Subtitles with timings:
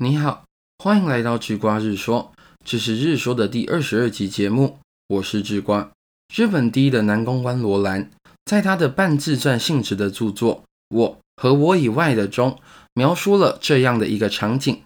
[0.00, 0.44] 你好，
[0.78, 2.30] 欢迎来到智瓜日说，
[2.64, 4.78] 这是日说的第二十二集节目，
[5.08, 5.90] 我是智瓜。
[6.32, 8.08] 日本第一的男公关罗兰，
[8.44, 10.62] 在他的半自传性质的著作
[10.96, 12.60] 《我和我以外的》中，
[12.94, 14.80] 描述了这样的一个场景：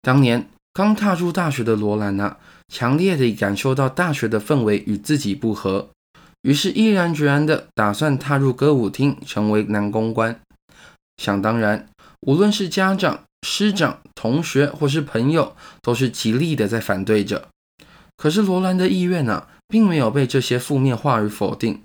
[0.00, 2.38] 当年刚踏入大学的罗兰啊，
[2.68, 5.90] 强烈地感受到大学的氛围与自己不合，
[6.40, 10.40] 于是毅然决然地打算踏入歌舞厅，成为男公关。
[11.18, 11.86] 想当然，
[12.22, 17.46] 无论是家长、师长、同学或是朋友，都是极力的在反对着。
[18.16, 21.82] 可是罗兰的意愿呢，并没有被这些负面话语否定。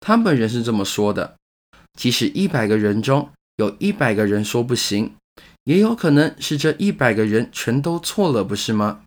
[0.00, 1.36] 他本人是这么说的：
[1.96, 5.14] 即使一百个人中有一百个人说不行，
[5.62, 9.02] 也有可能是这一百个人全都错了，不是吗？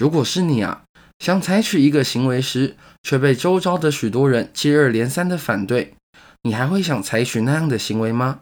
[0.00, 0.82] 如果是你啊，
[1.20, 2.74] 想采取一个行为时，
[3.04, 5.94] 却被周遭的许多人接二连三的反对，
[6.42, 8.40] 你还会想采取那样的行为吗？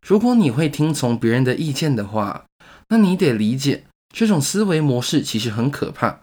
[0.00, 2.46] 如果你会听从别人的意见的话，
[2.92, 6.20] 那你得理解这种思维模式其实很可怕，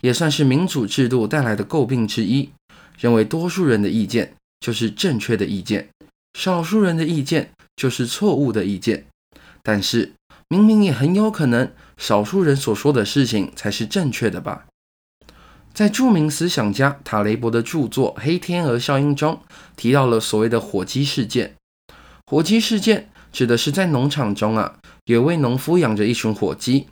[0.00, 2.50] 也算是民主制度带来的诟病之一。
[2.98, 5.90] 认为多数人的意见就是正确的意见，
[6.36, 9.06] 少数人的意见就是错误的意见。
[9.62, 10.14] 但是
[10.48, 14.66] 明明也很有可能，少数人所说的事情才是正确的吧？
[15.72, 19.40] 在著名思想家塔雷伯的著作《黑天鹅效应》中，
[19.76, 21.54] 提到了所谓的火鸡事件。
[22.26, 23.08] 火鸡事件。
[23.30, 26.86] 指的是在农场中啊，有位农夫养着一群火鸡，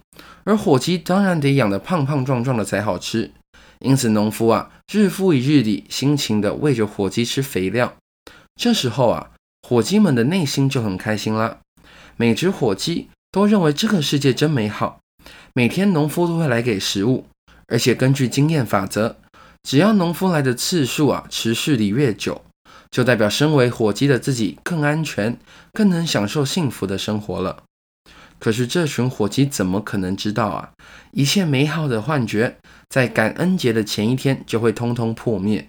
[0.45, 3.31] 而火鸡当然得养得胖胖壮壮的才好吃，
[3.81, 7.95] 因此农夫啊，日复一日地辛勤地喂着火鸡吃肥料。
[8.59, 9.33] 这时候啊，
[9.69, 11.59] 火鸡们的内心就很开心啦，
[12.17, 15.01] 每只火鸡都认为这个世界真美好，
[15.53, 17.27] 每天农夫都会来给食物，
[17.67, 19.17] 而且根据经验法则，
[19.63, 22.41] 只要农夫来的次数啊持续的越久。
[22.91, 25.39] 就代表身为火鸡的自己更安全，
[25.73, 27.65] 更能享受幸福的生活了。
[28.39, 30.71] 可是这群火鸡怎么可能知道啊？
[31.13, 35.69] 一切美好的幻觉在感恩节的前一天就会通通破灭。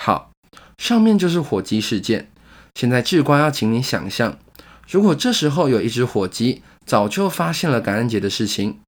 [0.00, 0.30] 好，
[0.78, 2.30] 上面就是火鸡事件。
[2.74, 4.38] 现在智瓜要请你想象，
[4.88, 8.80] 如果这时候有一只火鸡早就发现了感恩节的事情，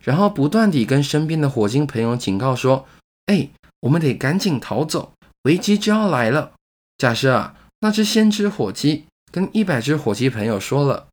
[0.00, 2.86] 然后不断地跟身边的火鸡朋友警告说
[3.26, 3.50] ：“哎，
[3.80, 5.12] 我们得赶紧逃走，
[5.42, 6.52] 危机就要来了。”
[6.96, 11.08] 假设啊，那只先知火鸡跟一百只火鸡朋友说了，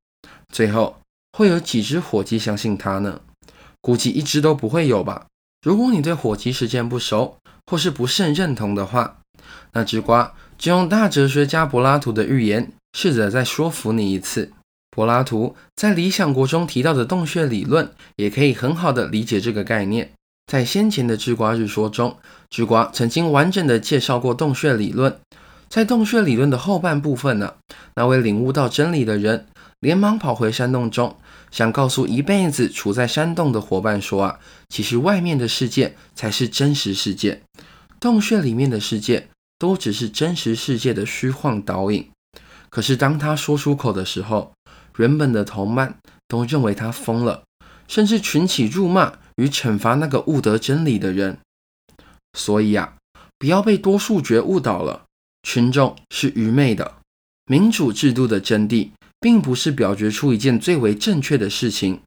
[0.52, 1.00] 最后
[1.34, 3.20] 会有几只火鸡相信他呢？
[3.82, 5.26] 估计一只都不会有吧。
[5.62, 9.18] 如果你对火鸡事件不熟，或是不甚认同的话，
[9.74, 14.52] 那只瓜就用大哲学家柏拉图的寓言，试着再说服你一次。
[14.96, 20.12] 柏拉图在《理想国》中提到的洞穴理论，也可以很好的理解这个概念。
[20.46, 22.18] 在先前的智瓜日说中，
[22.50, 25.18] 智瓜曾经完整的介绍过洞穴理论。
[25.68, 27.56] 在洞穴理论的后半部分呢，
[27.96, 29.48] 那位领悟到真理的人
[29.84, 31.18] 连忙跑回山洞中，
[31.52, 34.40] 想告诉一辈子处在山洞的伙伴说啊，
[34.70, 37.42] 其实外面的世界才是真实世界，
[38.00, 39.28] 洞穴里面的世界
[39.60, 42.10] 都只是真实世界的虚幻倒影。
[42.70, 44.54] 可是当他说出口的时候，
[44.96, 47.44] 原本的同伴都认为他疯了，
[47.90, 51.38] 甚至群起辱骂与惩罚那个悟得真理的人。
[52.40, 52.94] 所以啊，
[53.38, 55.04] 不要被多数觉误导了。
[55.46, 57.00] 群众是愚昧的，
[57.48, 58.92] 民主制度的真谛，
[59.24, 62.02] 并不是表决出一件最为正确的事情，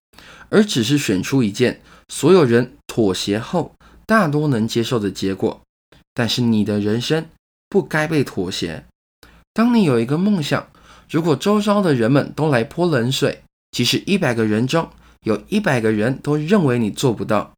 [0.51, 5.63] 而只是选出一件所有人妥协后大多能接受的结果。
[6.13, 7.27] 但是你的人生
[7.71, 8.85] 不该被妥协。
[9.55, 10.69] 当你有一个梦想，
[11.11, 14.91] 如果周遭的人们都来泼冷水，即使一百个人中
[15.23, 17.55] 有一百个人都认为你做不到，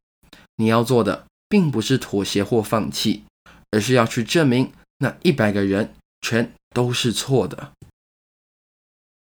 [0.55, 3.23] 你要做的并不是妥协或放弃，
[3.71, 4.71] 而是要去证明。
[4.99, 7.73] 那一百个人全都是错的。